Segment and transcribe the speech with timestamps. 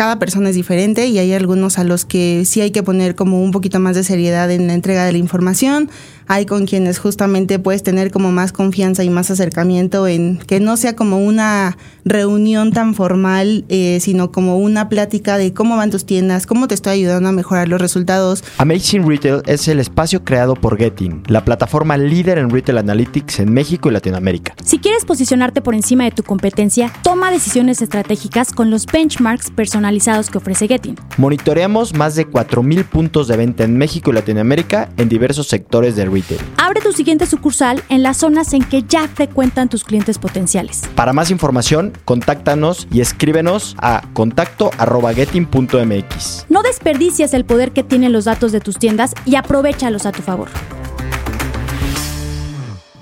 [0.00, 3.42] cada persona es diferente y hay algunos a los que sí hay que poner como
[3.42, 5.90] un poquito más de seriedad en la entrega de la información.
[6.26, 10.76] Hay con quienes justamente puedes tener como más confianza y más acercamiento en que no
[10.76, 16.06] sea como una reunión tan formal, eh, sino como una plática de cómo van tus
[16.06, 18.44] tiendas, cómo te estoy ayudando a mejorar los resultados.
[18.58, 23.52] Amazing Retail es el espacio creado por Getting, la plataforma líder en Retail Analytics en
[23.52, 24.54] México y Latinoamérica.
[24.64, 29.89] Si quieres posicionarte por encima de tu competencia, toma decisiones estratégicas con los benchmarks personalizados
[30.30, 30.94] que ofrece Getting.
[31.16, 36.12] Monitoreamos más de 4.000 puntos de venta en México y Latinoamérica en diversos sectores del
[36.12, 36.40] retail.
[36.58, 40.82] Abre tu siguiente sucursal en las zonas en que ya frecuentan tus clientes potenciales.
[40.94, 46.46] Para más información, contáctanos y escríbenos a contacto.getting.mx.
[46.48, 50.22] No desperdicies el poder que tienen los datos de tus tiendas y aprovechalos a tu
[50.22, 50.46] favor.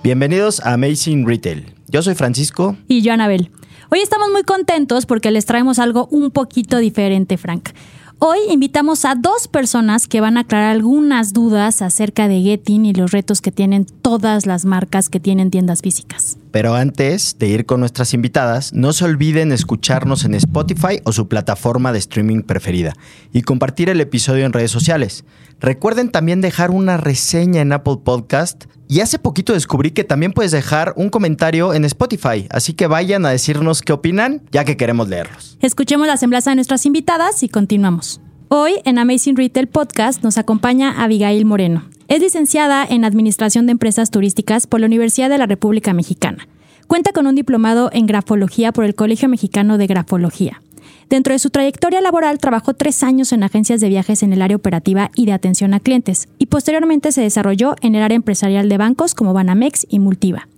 [0.02, 1.74] Bienvenidos a Amazing Retail.
[1.88, 2.78] Yo soy Francisco.
[2.86, 3.50] Y yo, Anabel.
[3.90, 7.70] Hoy estamos muy contentos porque les traemos algo un poquito diferente, Frank.
[8.18, 12.92] Hoy invitamos a dos personas que van a aclarar algunas dudas acerca de Getting y
[12.92, 16.36] los retos que tienen todas las marcas que tienen tiendas físicas.
[16.50, 21.28] Pero antes de ir con nuestras invitadas, no se olviden escucharnos en Spotify o su
[21.28, 22.94] plataforma de streaming preferida
[23.32, 25.24] y compartir el episodio en redes sociales.
[25.60, 30.52] Recuerden también dejar una reseña en Apple Podcast y hace poquito descubrí que también puedes
[30.52, 35.08] dejar un comentario en Spotify, así que vayan a decirnos qué opinan, ya que queremos
[35.08, 35.58] leerlos.
[35.60, 38.20] Escuchemos la semblanza de nuestras invitadas y continuamos.
[38.48, 41.84] Hoy en Amazing Retail Podcast nos acompaña Abigail Moreno.
[42.08, 46.48] Es licenciada en Administración de Empresas Turísticas por la Universidad de la República Mexicana.
[46.86, 50.62] Cuenta con un diplomado en grafología por el Colegio Mexicano de Grafología.
[51.10, 54.56] Dentro de su trayectoria laboral trabajó tres años en agencias de viajes en el área
[54.56, 58.78] operativa y de atención a clientes, y posteriormente se desarrolló en el área empresarial de
[58.78, 60.48] bancos como Banamex y Multiva.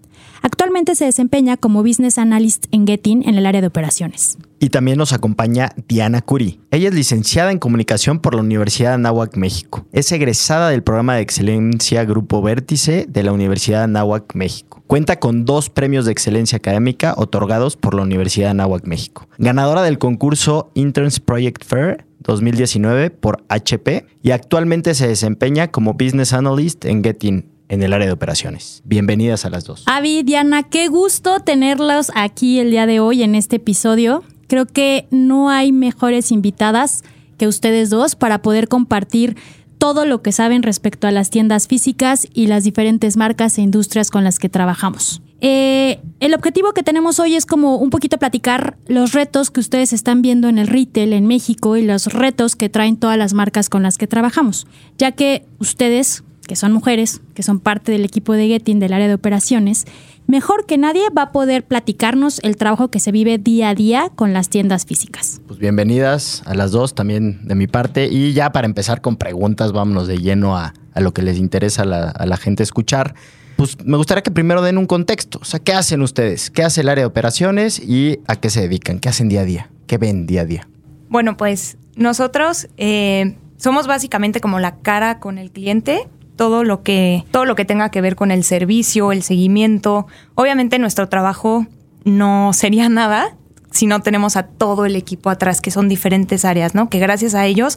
[0.42, 4.38] Actualmente se desempeña como Business Analyst en Getting en el área de operaciones.
[4.58, 6.60] Y también nos acompaña Diana Curi.
[6.70, 9.86] Ella es licenciada en comunicación por la Universidad de Anáhuac, México.
[9.92, 14.82] Es egresada del programa de excelencia Grupo Vértice de la Universidad de Anáhuac, México.
[14.86, 19.28] Cuenta con dos premios de excelencia académica otorgados por la Universidad de Anáhuac, México.
[19.38, 26.32] Ganadora del concurso Interns Project Fair 2019 por HP y actualmente se desempeña como Business
[26.32, 28.82] Analyst en Getting en el área de operaciones.
[28.84, 29.84] Bienvenidas a las dos.
[29.86, 34.24] Avi, Diana, qué gusto tenerlos aquí el día de hoy en este episodio.
[34.48, 37.04] Creo que no hay mejores invitadas
[37.38, 39.36] que ustedes dos para poder compartir
[39.78, 44.10] todo lo que saben respecto a las tiendas físicas y las diferentes marcas e industrias
[44.10, 45.22] con las que trabajamos.
[45.40, 49.94] Eh, el objetivo que tenemos hoy es como un poquito platicar los retos que ustedes
[49.94, 53.70] están viendo en el retail en México y los retos que traen todas las marcas
[53.70, 54.66] con las que trabajamos,
[54.98, 59.06] ya que ustedes que son mujeres, que son parte del equipo de Getting del área
[59.06, 59.86] de operaciones,
[60.26, 64.10] mejor que nadie va a poder platicarnos el trabajo que se vive día a día
[64.16, 65.40] con las tiendas físicas.
[65.46, 68.08] Pues bienvenidas a las dos también de mi parte.
[68.08, 71.84] Y ya para empezar con preguntas, vámonos de lleno a, lo que les interesa a
[71.84, 73.14] la, a la gente escuchar.
[73.54, 75.38] Pues me gustaría que primero den un contexto.
[75.40, 76.50] O sea, ¿qué hacen ustedes?
[76.50, 78.98] ¿Qué hace el área de operaciones y a qué se dedican?
[78.98, 79.70] ¿Qué hacen día a día?
[79.86, 80.68] ¿Qué ven día a día?
[81.08, 86.08] Bueno, pues nosotros eh, somos básicamente como la cara con el cliente
[86.40, 90.06] todo lo que todo lo que tenga que ver con el servicio, el seguimiento.
[90.34, 91.66] Obviamente nuestro trabajo
[92.04, 93.36] no sería nada
[93.70, 96.88] si no tenemos a todo el equipo atrás, que son diferentes áreas, ¿no?
[96.88, 97.76] Que gracias a ellos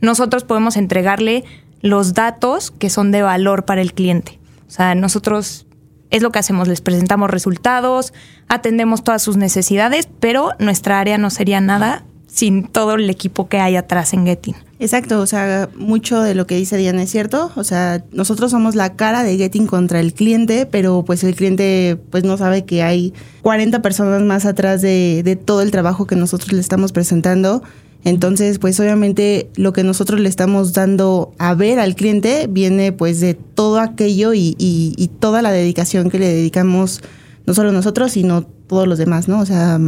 [0.00, 1.44] nosotros podemos entregarle
[1.82, 4.40] los datos que son de valor para el cliente.
[4.66, 5.66] O sea, nosotros
[6.08, 8.14] es lo que hacemos, les presentamos resultados,
[8.48, 13.60] atendemos todas sus necesidades, pero nuestra área no sería nada sin todo el equipo que
[13.60, 14.67] hay atrás en Getting.
[14.80, 18.76] Exacto, o sea, mucho de lo que dice Diana es cierto, o sea, nosotros somos
[18.76, 22.84] la cara de Getting contra el cliente, pero pues el cliente pues no sabe que
[22.84, 23.12] hay
[23.42, 27.64] 40 personas más atrás de, de todo el trabajo que nosotros le estamos presentando.
[28.04, 33.18] Entonces, pues obviamente lo que nosotros le estamos dando a ver al cliente viene pues
[33.18, 37.00] de todo aquello y, y, y toda la dedicación que le dedicamos
[37.46, 39.40] no solo nosotros, sino todos los demás, ¿no?
[39.40, 39.80] O sea,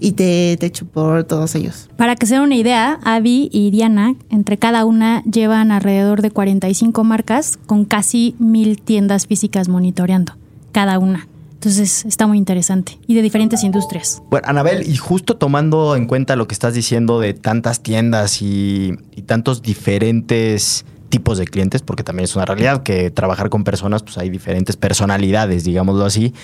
[0.00, 1.88] y te, te echo por todos ellos.
[1.96, 6.30] Para que se den una idea, Avi y Diana, entre cada una, llevan alrededor de
[6.30, 10.34] 45 marcas con casi mil tiendas físicas monitoreando,
[10.72, 11.28] cada una.
[11.54, 14.22] Entonces está muy interesante y de diferentes industrias.
[14.30, 18.92] Bueno, Anabel, y justo tomando en cuenta lo que estás diciendo de tantas tiendas y,
[19.16, 24.02] y tantos diferentes tipos de clientes, porque también es una realidad que trabajar con personas,
[24.02, 26.34] pues hay diferentes personalidades, digámoslo así.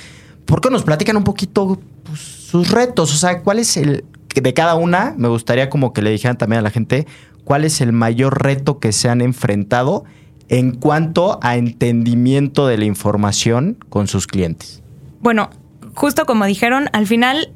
[0.46, 3.12] ¿Por qué nos platican un poquito pues, sus retos?
[3.12, 4.04] O sea, ¿cuál es el
[4.34, 5.14] de cada una?
[5.16, 7.06] Me gustaría como que le dijeran también a la gente
[7.44, 10.04] cuál es el mayor reto que se han enfrentado
[10.48, 14.82] en cuanto a entendimiento de la información con sus clientes.
[15.20, 15.50] Bueno,
[15.94, 17.52] justo como dijeron, al final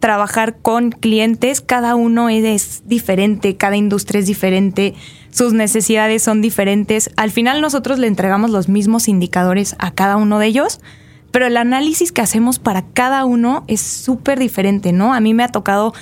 [0.00, 4.94] trabajar con clientes, cada uno es diferente, cada industria es diferente,
[5.30, 7.10] sus necesidades son diferentes.
[7.16, 10.80] Al final nosotros le entregamos los mismos indicadores a cada uno de ellos,
[11.34, 15.12] pero el análisis que hacemos para cada uno es súper diferente, ¿no?
[15.14, 15.92] A mí me ha tocado,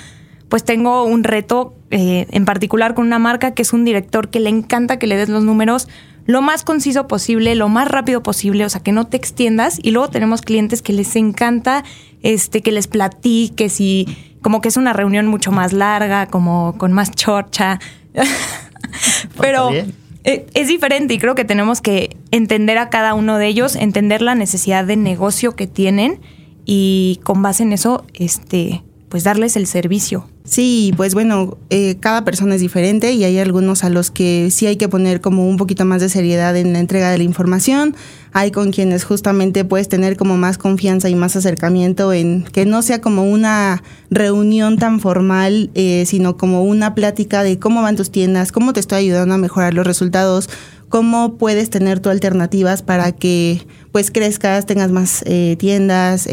[0.47, 4.39] pues tengo un reto eh, en particular con una marca que es un director que
[4.39, 5.87] le encanta que le des los números
[6.27, 9.79] lo más conciso posible, lo más rápido posible, o sea, que no te extiendas.
[9.81, 11.83] Y luego tenemos clientes que les encanta
[12.21, 16.93] este, que les platiques y como que es una reunión mucho más larga, como con
[16.93, 17.79] más chorcha.
[19.41, 19.71] Pero
[20.23, 24.35] es diferente y creo que tenemos que entender a cada uno de ellos, entender la
[24.35, 26.21] necesidad de negocio que tienen
[26.65, 30.27] y con base en eso, este, pues darles el servicio.
[30.45, 34.67] Sí, pues bueno, eh, cada persona es diferente y hay algunos a los que sí
[34.67, 37.95] hay que poner como un poquito más de seriedad en la entrega de la información.
[38.33, 42.81] Hay con quienes justamente puedes tener como más confianza y más acercamiento en que no
[42.81, 48.11] sea como una reunión tan formal, eh, sino como una plática de cómo van tus
[48.11, 50.49] tiendas, cómo te estoy ayudando a mejorar los resultados,
[50.89, 56.27] cómo puedes tener tu alternativas para que pues crezcas, tengas más eh, tiendas,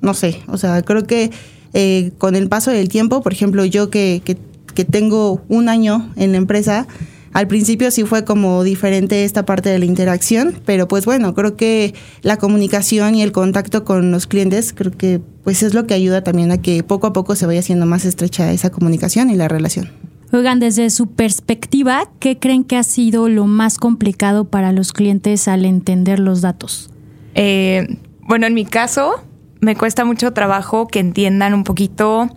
[0.00, 1.30] no sé, o sea, creo que
[1.72, 4.36] eh, con el paso del tiempo, por ejemplo, yo que, que,
[4.84, 6.86] tengo un año en la empresa,
[7.32, 11.56] al principio sí fue como diferente esta parte de la interacción, pero pues bueno, creo
[11.56, 15.94] que la comunicación y el contacto con los clientes, creo que pues es lo que
[15.94, 19.34] ayuda también a que poco a poco se vaya haciendo más estrecha esa comunicación y
[19.34, 19.90] la relación.
[20.30, 25.48] Oigan, desde su perspectiva, ¿qué creen que ha sido lo más complicado para los clientes
[25.48, 26.90] al entender los datos?
[27.34, 29.22] Eh, bueno, en mi caso,
[29.60, 32.28] me cuesta mucho trabajo que entiendan un poquito,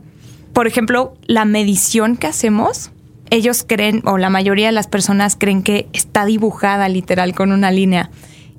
[0.53, 2.91] por ejemplo, la medición que hacemos.
[3.29, 7.71] Ellos creen, o la mayoría de las personas creen que está dibujada literal con una
[7.71, 8.09] línea.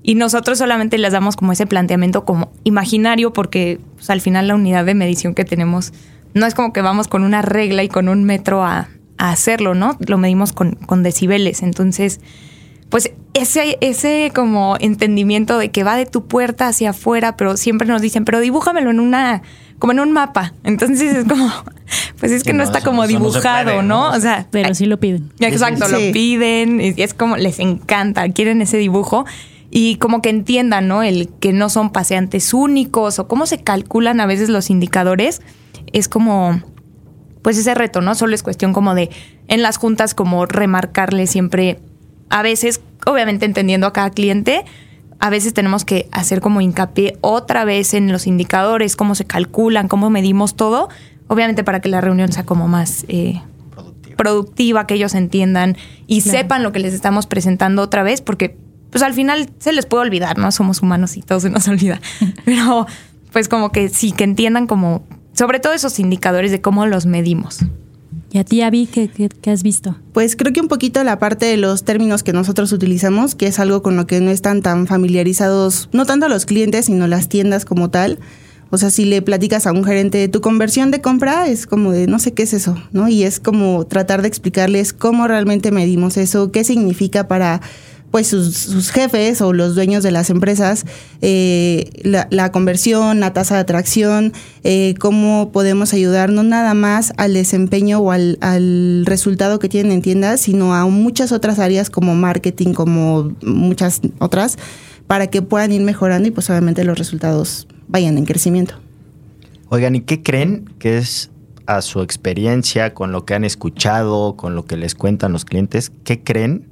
[0.02, 4.54] Y nosotros solamente les damos como ese planteamiento como imaginario porque pues, al final la
[4.54, 5.92] unidad de medición que tenemos
[6.34, 8.88] no es como que vamos con una regla y con un metro a,
[9.18, 9.96] hacerlo, ¿no?
[10.00, 11.62] Lo medimos con, con decibeles.
[11.62, 12.18] Entonces,
[12.92, 17.88] pues ese, ese como entendimiento de que va de tu puerta hacia afuera, pero siempre
[17.88, 19.40] nos dicen, pero dibújamelo en una,
[19.78, 20.52] como en un mapa.
[20.62, 21.50] Entonces es como,
[22.20, 25.30] pues es que no, está como dibujado, no, O sea, pero sí lo piden.
[25.40, 29.24] Exacto, lo piden y es como les encanta, quieren ese dibujo
[29.70, 31.02] y como que entiendan, ¿no?
[31.02, 35.40] El que no son paseantes únicos o cómo se calculan a veces los indicadores,
[35.94, 36.60] es como
[37.40, 38.14] pues ese reto, ¿no?
[38.14, 39.08] Solo es cuestión como de
[39.48, 41.78] en las juntas como remarcarle siempre
[42.32, 44.64] a veces, obviamente entendiendo a cada cliente,
[45.20, 49.86] a veces tenemos que hacer como hincapié otra vez en los indicadores, cómo se calculan,
[49.86, 50.88] cómo medimos todo,
[51.28, 53.42] obviamente para que la reunión sea como más eh,
[54.16, 54.86] productiva.
[54.86, 55.76] que ellos entiendan
[56.06, 58.56] y sepan lo que les estamos presentando otra vez, porque
[58.90, 60.50] pues al final se les puede olvidar, ¿no?
[60.52, 62.00] Somos humanos y todo se nos olvida.
[62.46, 62.86] Pero
[63.30, 67.60] pues como que sí, que entiendan como, sobre todo esos indicadores de cómo los medimos.
[68.32, 69.94] ¿Y a ti, Avi, qué, qué, has visto?
[70.14, 73.58] Pues creo que un poquito la parte de los términos que nosotros utilizamos, que es
[73.58, 77.66] algo con lo que no están tan familiarizados, no tanto los clientes, sino las tiendas
[77.66, 78.18] como tal.
[78.70, 82.06] O sea, si le platicas a un gerente tu conversión de compra, es como de
[82.06, 83.06] no sé qué es eso, ¿no?
[83.06, 87.60] Y es como tratar de explicarles cómo realmente medimos eso, qué significa para
[88.12, 90.84] pues sus, jefes o los dueños de las empresas,
[91.22, 97.32] eh, la, conversión, la tasa de atracción, eh, cómo podemos ayudar no nada más al
[97.32, 102.14] desempeño o al, al, resultado que tienen en tiendas, sino a muchas otras áreas como
[102.14, 104.58] marketing, como muchas otras,
[105.06, 108.74] para que puedan ir mejorando y pues obviamente los resultados vayan en crecimiento.
[109.70, 111.30] Oigan, ¿y qué creen que es
[111.64, 115.92] a su experiencia, con lo que han escuchado, con lo que les cuentan los clientes,
[116.04, 116.71] qué creen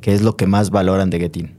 [0.00, 1.54] ¿Qué es lo que más valoran de Getin?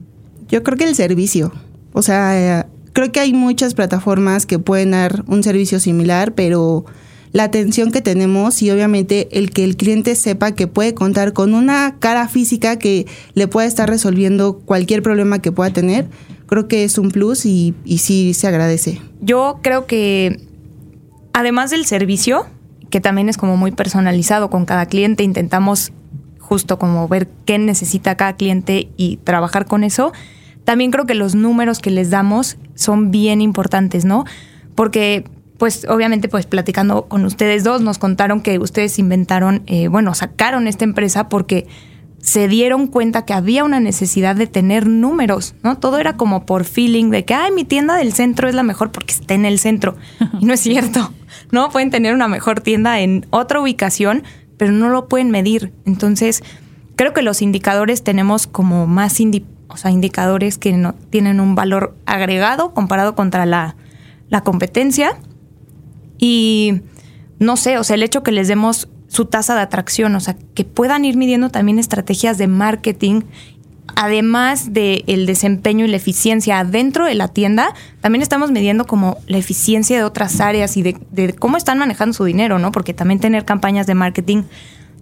[0.47, 1.51] Yo creo que el servicio.
[1.93, 6.85] O sea, creo que hay muchas plataformas que pueden dar un servicio similar, pero
[7.31, 11.53] la atención que tenemos y obviamente el que el cliente sepa que puede contar con
[11.53, 16.07] una cara física que le puede estar resolviendo cualquier problema que pueda tener,
[16.47, 18.99] creo que es un plus y, y sí se agradece.
[19.21, 20.41] Yo creo que
[21.33, 22.47] además del servicio,
[22.89, 25.91] que también es como muy personalizado con cada cliente, intentamos
[26.49, 30.11] justo como ver qué necesita cada cliente y trabajar con eso.
[30.63, 34.25] También creo que los números que les damos son bien importantes, ¿no?
[34.73, 35.25] Porque
[35.59, 40.67] pues obviamente pues platicando con ustedes dos nos contaron que ustedes inventaron, eh, bueno, sacaron
[40.67, 41.67] esta empresa porque
[42.19, 45.77] se dieron cuenta que había una necesidad de tener números, ¿no?
[45.77, 48.91] Todo era como por feeling de que, ay, mi tienda del centro es la mejor
[48.91, 49.95] porque está en el centro.
[50.39, 51.13] Y no es cierto,
[51.51, 51.69] ¿no?
[51.69, 54.23] Pueden tener una mejor tienda en otra ubicación,
[54.59, 55.73] pero no lo pueden medir.
[55.85, 56.43] Entonces,
[56.97, 63.15] creo que los indicadores tenemos como más indicadores que no tienen un valor agregado comparado
[63.15, 63.77] contra la,
[64.27, 65.17] la competencia.
[66.17, 66.81] Y
[67.39, 70.35] no sé, o sea, el hecho que les demos su tasa de atracción, o sea,
[70.53, 73.21] que puedan ir midiendo también estrategias de marketing
[73.95, 79.37] además del desempeño y la eficiencia dentro de la tienda, también estamos midiendo como la
[79.37, 82.71] eficiencia de otras áreas y de, cómo están manejando su dinero, ¿no?
[82.71, 84.43] Porque también tener campañas de marketing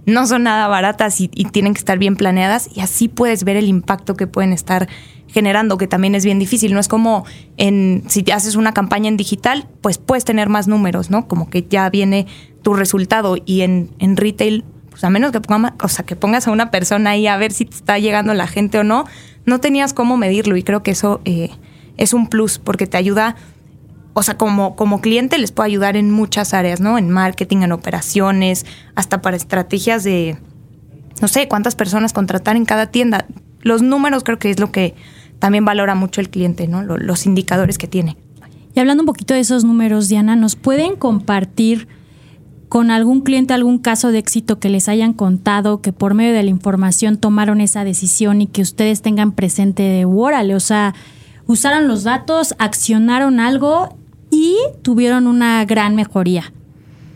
[0.06, 3.68] no son nada baratas y, tienen que estar bien planeadas y así puedes ver el
[3.68, 4.88] impacto que pueden estar
[5.28, 6.74] generando, que también es bien difícil.
[6.74, 7.26] No es como
[7.58, 11.28] en si haces una campaña en digital, pues puedes tener más números, ¿no?
[11.28, 12.26] Como que ya viene
[12.62, 14.64] tu resultado y en, en retail
[14.98, 17.52] pues a menos que, ponga, o sea, que pongas a una persona ahí a ver
[17.52, 19.06] si te está llegando la gente o no,
[19.46, 21.52] no tenías cómo medirlo y creo que eso eh,
[21.98, 23.36] es un plus porque te ayuda,
[24.14, 26.98] o sea, como, como cliente les puede ayudar en muchas áreas, ¿no?
[26.98, 30.40] En marketing, en operaciones, hasta para estrategias de,
[31.22, 33.28] no sé, cuántas personas contratar en cada tienda.
[33.62, 34.96] Los números creo que es lo que
[35.38, 36.82] también valora mucho el cliente, ¿no?
[36.82, 38.18] Los indicadores que tiene.
[38.74, 41.88] Y hablando un poquito de esos números, Diana, ¿nos pueden compartir
[42.70, 46.44] con algún cliente algún caso de éxito que les hayan contado, que por medio de
[46.44, 50.94] la información tomaron esa decisión y que ustedes tengan presente de órale, o sea,
[51.46, 53.98] usaron los datos, accionaron algo
[54.30, 56.52] y tuvieron una gran mejoría.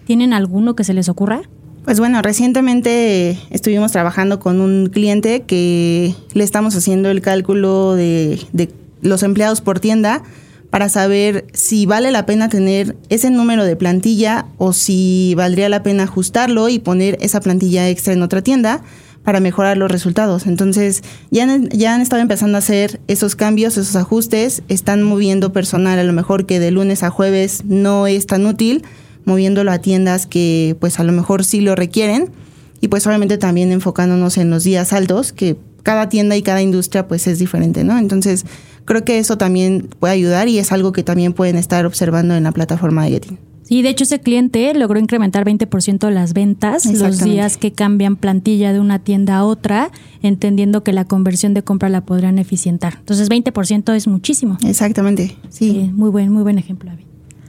[0.05, 1.41] ¿Tienen alguno que se les ocurra?
[1.83, 8.39] Pues bueno, recientemente estuvimos trabajando con un cliente que le estamos haciendo el cálculo de,
[8.53, 10.23] de los empleados por tienda
[10.71, 15.83] para saber si vale la pena tener ese número de plantilla o si valdría la
[15.83, 18.81] pena ajustarlo y poner esa plantilla extra en otra tienda
[19.23, 20.47] para mejorar los resultados.
[20.47, 25.53] Entonces, ya han, ya han estado empezando a hacer esos cambios, esos ajustes, están moviendo
[25.53, 28.83] personal a lo mejor que de lunes a jueves no es tan útil,
[29.25, 32.31] moviéndolo a tiendas que pues a lo mejor sí lo requieren
[32.79, 37.07] y pues obviamente también enfocándonos en los días altos, que cada tienda y cada industria
[37.07, 37.97] pues es diferente, ¿no?
[37.97, 38.45] Entonces,
[38.85, 42.43] creo que eso también puede ayudar y es algo que también pueden estar observando en
[42.43, 43.39] la plataforma de Getin.
[43.63, 48.73] Sí, de hecho ese cliente logró incrementar 20% las ventas los días que cambian plantilla
[48.73, 52.95] de una tienda a otra, entendiendo que la conversión de compra la podrían eficientar.
[52.99, 54.57] Entonces 20% es muchísimo.
[54.65, 55.89] Exactamente, sí.
[55.93, 56.91] muy buen, muy buen ejemplo.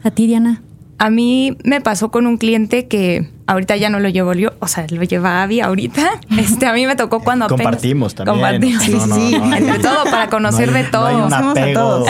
[0.05, 0.62] A ti, Diana.
[1.02, 4.68] A mí me pasó con un cliente que ahorita ya no lo llevo yo, o
[4.68, 6.21] sea, lo lleva Avi ahorita.
[6.38, 8.37] Este, a mí me tocó cuando Compartimos también.
[8.37, 8.85] Compartimos.
[8.85, 11.28] Sí, sí, entre todo, para conocer de todo.
[11.75, 12.09] todos.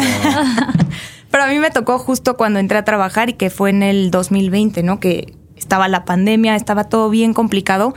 [1.30, 4.10] Pero a mí me tocó justo cuando entré a trabajar y que fue en el
[4.10, 5.00] 2020, ¿no?
[5.00, 7.94] Que estaba la pandemia, estaba todo bien complicado.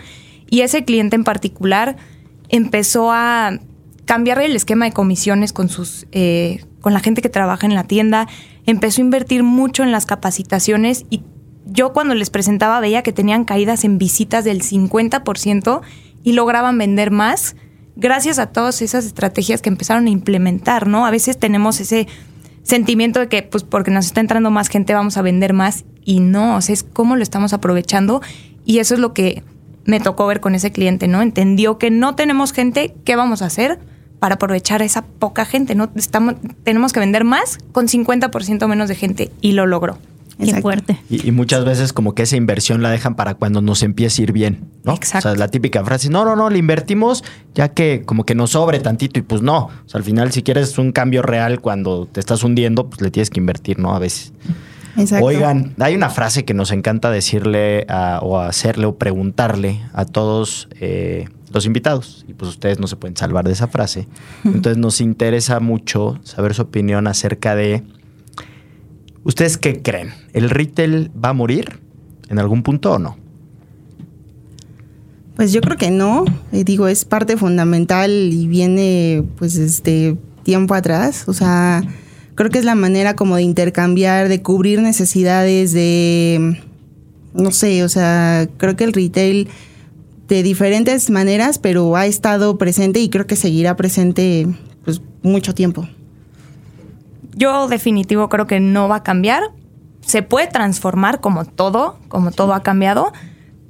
[0.49, 1.97] Y ese cliente en particular
[2.47, 3.59] empezó a
[4.05, 7.83] cambiar el esquema de comisiones con sus eh, con la gente que trabaja en la
[7.83, 8.27] tienda,
[8.65, 11.23] empezó a invertir mucho en las capacitaciones y
[11.65, 15.81] yo cuando les presentaba veía que tenían caídas en visitas del 50%
[16.23, 17.55] y lograban vender más
[17.95, 21.05] gracias a todas esas estrategias que empezaron a implementar, ¿no?
[21.05, 22.07] A veces tenemos ese
[22.63, 26.19] sentimiento de que pues porque nos está entrando más gente vamos a vender más y
[26.19, 28.21] no, o sea, es cómo lo estamos aprovechando
[28.65, 29.43] y eso es lo que
[29.85, 31.21] me tocó ver con ese cliente, ¿no?
[31.21, 33.79] Entendió que no tenemos gente, ¿qué vamos a hacer?
[34.25, 35.91] Para aprovechar a esa poca gente, ¿no?
[35.93, 39.99] Estamos, tenemos que vender más con 50% menos de gente y lo logró.
[40.39, 40.97] Qué fuerte.
[41.11, 44.31] Y, muchas veces como que esa inversión la dejan para cuando nos empiece a ir
[44.31, 44.95] bien, ¿no?
[44.95, 45.29] Exacto.
[45.29, 48.49] O sea, la típica frase, no, no, no, le invertimos ya que como que nos
[48.49, 49.65] sobre tantito y pues no.
[49.65, 53.11] O sea, al final si quieres un cambio real cuando te estás hundiendo, pues le
[53.11, 53.95] tienes que invertir, ¿no?
[53.95, 54.33] A veces.
[54.97, 55.23] Exacto.
[55.23, 57.85] Oigan, hay una frase que nos encanta decirle
[58.21, 62.25] o hacerle o preguntarle a todos eh, los invitados.
[62.27, 64.07] Y pues ustedes no se pueden salvar de esa frase.
[64.43, 67.83] Entonces nos interesa mucho saber su opinión acerca de...
[69.23, 70.13] ¿Ustedes qué creen?
[70.33, 71.79] ¿El retail va a morir
[72.29, 73.17] en algún punto o no?
[75.35, 76.25] Pues yo creo que no.
[76.51, 81.23] Digo, es parte fundamental y viene pues desde tiempo atrás.
[81.27, 81.81] O sea,
[82.35, 86.61] creo que es la manera como de intercambiar, de cubrir necesidades, de...
[87.33, 89.49] No sé, o sea, creo que el retail
[90.27, 94.47] de diferentes maneras, pero ha estado presente y creo que seguirá presente
[94.83, 95.87] pues mucho tiempo.
[97.35, 99.43] Yo definitivo creo que no va a cambiar.
[100.01, 103.11] Se puede transformar como todo, como todo ha cambiado,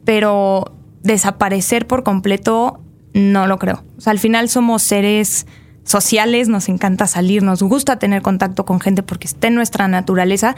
[0.03, 2.79] pero desaparecer por completo
[3.13, 3.83] no lo creo.
[4.05, 5.47] Al final somos seres
[5.83, 10.55] sociales, nos encanta salir, nos gusta tener contacto con gente porque está en nuestra naturaleza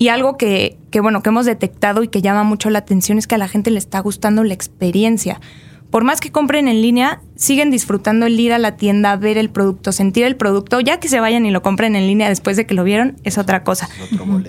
[0.00, 3.26] y algo que, que, bueno, que hemos detectado y que llama mucho la atención es
[3.26, 5.42] que a la gente le está gustando la experiencia.
[5.90, 9.50] Por más que compren en línea, siguen disfrutando el ir a la tienda, ver el
[9.50, 10.80] producto, sentir el producto.
[10.80, 13.36] Ya que se vayan y lo compren en línea después de que lo vieron, es
[13.36, 13.90] otra cosa.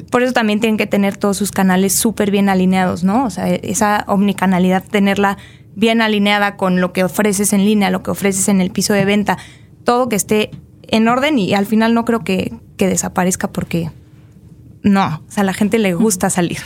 [0.10, 3.26] Por eso también tienen que tener todos sus canales súper bien alineados, ¿no?
[3.26, 5.38] O sea, esa omnicanalidad, tenerla
[5.76, 9.04] bien alineada con lo que ofreces en línea, lo que ofreces en el piso de
[9.04, 9.38] venta,
[9.84, 10.52] todo que esté
[10.84, 13.92] en orden y al final no creo que, que desaparezca porque
[14.84, 16.60] no, o sea, a la gente le gusta salir.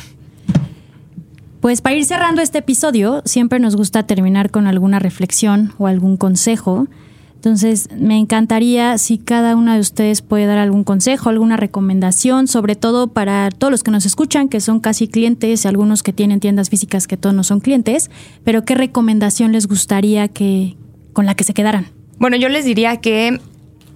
[1.61, 6.15] Pues para ir cerrando este episodio, siempre nos gusta terminar con alguna reflexión o algún
[6.15, 6.87] consejo.
[7.35, 12.75] Entonces, me encantaría si cada una de ustedes puede dar algún consejo, alguna recomendación, sobre
[12.75, 16.69] todo para todos los que nos escuchan, que son casi clientes, algunos que tienen tiendas
[16.69, 18.11] físicas que todos no son clientes,
[18.43, 20.75] pero qué recomendación les gustaría que
[21.13, 21.87] con la que se quedaran.
[22.19, 23.39] Bueno, yo les diría que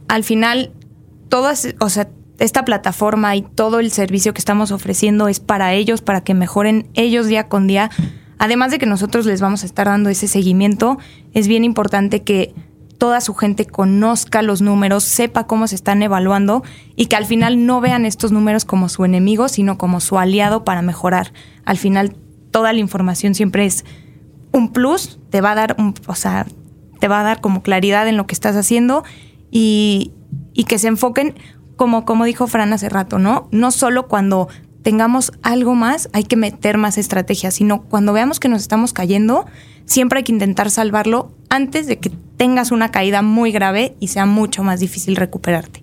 [0.08, 0.72] al final
[1.30, 6.02] todas, o sea, esta plataforma y todo el servicio que estamos ofreciendo es para ellos,
[6.02, 7.90] para que mejoren ellos día con día.
[8.38, 10.98] Además de que nosotros les vamos a estar dando ese seguimiento,
[11.34, 12.54] es bien importante que
[12.98, 16.64] toda su gente conozca los números, sepa cómo se están evaluando
[16.96, 20.64] y que al final no vean estos números como su enemigo, sino como su aliado
[20.64, 21.34] para mejorar.
[21.66, 22.16] Al final,
[22.52, 23.86] toda la información siempre es
[24.52, 26.46] un plus, te va a dar, un, o sea,
[27.00, 29.04] te va a dar como claridad en lo que estás haciendo
[29.50, 30.12] y,
[30.54, 31.36] y que se enfoquen,
[31.80, 33.48] como, como dijo Fran hace rato, ¿no?
[33.52, 34.50] No solo cuando
[34.82, 39.46] tengamos algo más, hay que meter más estrategias, sino cuando veamos que nos estamos cayendo,
[39.86, 44.26] siempre hay que intentar salvarlo antes de que tengas una caída muy grave y sea
[44.26, 45.82] mucho más difícil recuperarte.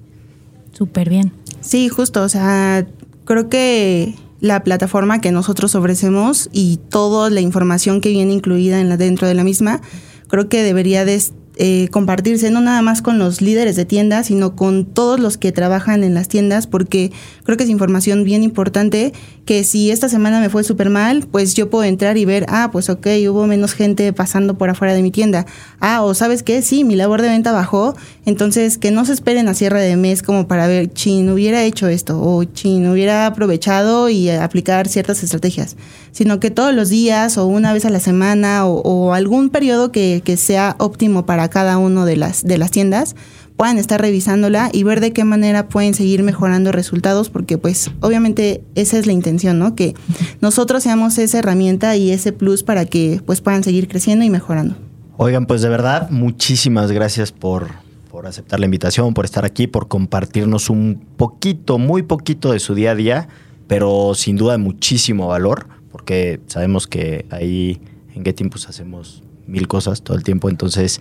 [0.72, 1.32] Súper bien.
[1.62, 2.86] Sí, justo, o sea,
[3.24, 8.90] creo que la plataforma que nosotros ofrecemos y toda la información que viene incluida en
[8.90, 9.80] la, dentro de la misma,
[10.28, 11.14] creo que debería de
[11.58, 15.52] eh, compartirse no nada más con los líderes de tiendas, sino con todos los que
[15.52, 17.12] trabajan en las tiendas, porque
[17.44, 19.14] creo que es información bien importante
[19.46, 22.68] que si esta semana me fue súper mal, pues yo puedo entrar y ver, ah,
[22.72, 25.46] pues ok, hubo menos gente pasando por afuera de mi tienda.
[25.80, 27.96] Ah, o sabes qué, sí, mi labor de venta bajó,
[28.26, 31.86] entonces que no se esperen a cierre de mes como para ver, chin, hubiera hecho
[31.88, 35.76] esto, o chin, hubiera aprovechado y aplicar ciertas estrategias,
[36.12, 39.92] sino que todos los días o una vez a la semana o, o algún periodo
[39.92, 43.16] que, que sea óptimo para cada uno de las, de las tiendas,
[43.56, 48.62] puedan estar revisándola y ver de qué manera pueden seguir mejorando resultados, porque pues obviamente
[48.74, 49.74] esa es la intención, ¿no?
[49.74, 49.94] Que
[50.40, 54.76] nosotros seamos esa herramienta y ese plus para que pues puedan seguir creciendo y mejorando.
[55.16, 57.70] Oigan, pues de verdad, muchísimas gracias por,
[58.10, 62.74] por aceptar la invitación, por estar aquí, por compartirnos un poquito, muy poquito de su
[62.74, 63.28] día a día,
[63.66, 67.80] pero sin duda muchísimo valor, porque sabemos que ahí
[68.14, 71.00] en Getting pues hacemos mil cosas todo el tiempo, entonces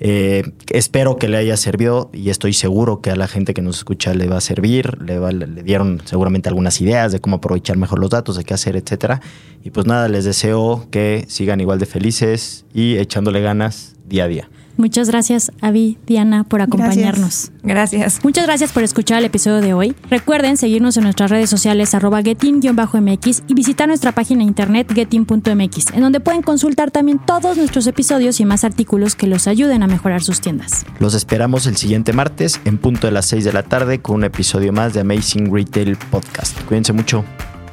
[0.00, 3.78] eh, espero que le haya servido y estoy seguro que a la gente que nos
[3.78, 5.00] escucha le va a servir.
[5.00, 8.54] Le, va, le, dieron seguramente algunas ideas de cómo aprovechar mejor los datos, de qué
[8.54, 9.20] hacer, etcétera.
[9.62, 14.28] Y pues nada, les deseo que sigan igual de felices y echándole ganas día a
[14.28, 14.48] día.
[14.76, 17.50] Muchas gracias, Avi, Diana, por acompañarnos.
[17.62, 17.92] Gracias.
[17.92, 18.24] gracias.
[18.24, 19.94] Muchas gracias por escuchar el episodio de hoy.
[20.10, 25.92] Recuerden seguirnos en nuestras redes sociales arroba getin-mx y visitar nuestra página de internet getin.mx,
[25.92, 29.86] en donde pueden consultar también todos nuestros episodios y más artículos que los ayuden a
[29.86, 30.84] mejorar sus tiendas.
[30.98, 34.24] Los esperamos el siguiente martes en punto de las 6 de la tarde con un
[34.24, 36.60] episodio más de Amazing Retail Podcast.
[36.62, 37.24] Cuídense mucho.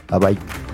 [0.09, 0.70] Bye bye.